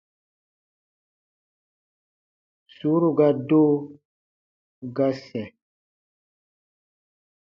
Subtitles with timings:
[2.75, 3.61] Sùuru ga do,
[4.95, 5.47] ga sɛ̃.